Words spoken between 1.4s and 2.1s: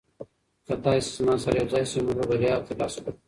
سره یوځای شئ